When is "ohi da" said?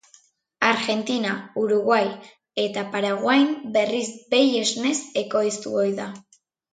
5.83-6.09